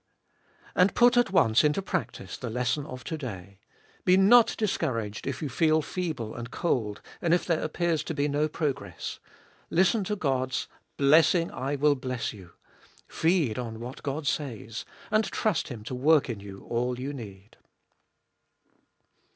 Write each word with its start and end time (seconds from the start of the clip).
3. 0.61 0.67
And 0.81 0.95
put 0.95 1.15
at 1.15 1.29
once 1.29 1.63
into 1.63 1.79
practice 1.79 2.35
the 2.35 2.49
lesson 2.49 2.87
of 2.87 3.03
to 3.03 3.19
day. 3.19 3.59
Be 4.03 4.17
not 4.17 4.55
discouraged 4.57 5.27
if 5.27 5.43
you 5.43 5.47
feel 5.47 5.83
feeble 5.83 6.33
and 6.33 6.49
cold, 6.49 7.03
and 7.21 7.35
if 7.35 7.45
there 7.45 7.61
appears 7.61 8.03
to 8.05 8.15
be 8.15 8.27
no 8.27 8.47
progress. 8.47 9.19
Listen 9.69 10.03
to 10.05 10.15
God's, 10.15 10.67
Blessing 10.97 11.51
I 11.51 11.75
will 11.75 11.93
bless 11.93 12.33
you. 12.33 12.53
Feed 13.07 13.59
on 13.59 13.79
what 13.79 14.01
God 14.01 14.25
says. 14.25 14.85
And 15.11 15.25
trust 15.25 15.67
Him 15.67 15.83
to 15.83 15.93
work 15.93 16.31
in 16.31 16.39
you 16.39 16.65
all 16.67 16.99
you 16.99 17.13
need. 17.13 17.57